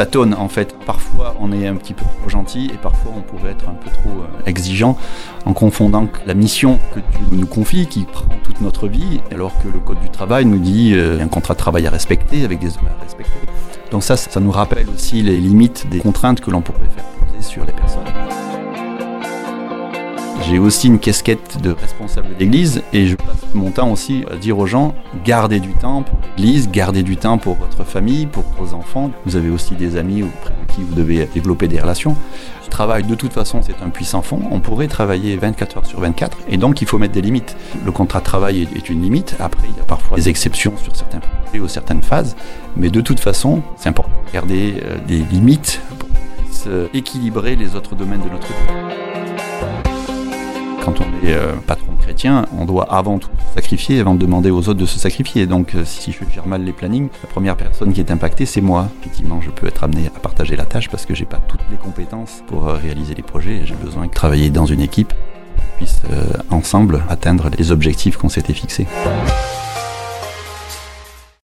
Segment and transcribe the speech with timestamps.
[0.00, 0.74] on tâtonne en fait.
[0.86, 3.90] Parfois on est un petit peu trop gentil et parfois on pourrait être un peu
[3.90, 4.96] trop euh, exigeant
[5.44, 9.68] en confondant la mission que Dieu nous confie, qui prend toute notre vie, alors que
[9.68, 12.76] le Code du travail nous dit euh, un contrat de travail à respecter avec des
[12.78, 13.38] horaires à respecter.
[13.90, 17.42] Donc ça, ça nous rappelle aussi les limites des contraintes que l'on pourrait faire poser
[17.42, 17.99] sur les personnes.
[20.50, 24.58] J'ai aussi une casquette de responsable d'église et je passe mon temps aussi à dire
[24.58, 28.74] aux gens gardez du temps pour l'église, gardez du temps pour votre famille, pour vos
[28.74, 29.12] enfants.
[29.24, 32.16] Vous avez aussi des amis auprès de qui vous devez développer des relations.
[32.64, 34.40] Le travail, de toute façon, c'est un puissant fond.
[34.50, 37.56] On pourrait travailler 24 heures sur 24 et donc il faut mettre des limites.
[37.84, 39.36] Le contrat de travail est une limite.
[39.38, 42.34] Après, il y a parfois des exceptions sur certains projets ou certaines phases.
[42.76, 46.08] Mais de toute façon, c'est important de garder euh, des limites pour
[46.66, 48.89] euh, équilibrer les autres domaines de notre vie
[50.84, 54.50] quand on est euh, patron chrétien, on doit avant tout se sacrifier avant de demander
[54.50, 55.46] aux autres de se sacrifier.
[55.46, 58.60] Donc euh, si je gère mal les plannings, la première personne qui est impactée, c'est
[58.60, 58.88] moi.
[59.00, 61.76] Effectivement, je peux être amené à partager la tâche parce que j'ai pas toutes les
[61.76, 63.62] compétences pour euh, réaliser les projets.
[63.64, 65.12] J'ai besoin de travailler dans une équipe,
[65.76, 66.02] puisse
[66.50, 68.86] ensemble atteindre les objectifs qu'on s'était fixés.